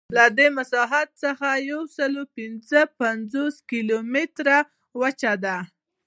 له 0.17 0.25
دې 0.37 0.47
مساحت 0.57 1.09
څخه 1.23 1.47
یوسلاوپینځهپنځوس 1.69 3.55
میلیونه 3.57 3.65
کیلومتره 3.69 4.57
وچه 5.01 5.33
ده. 5.43 5.57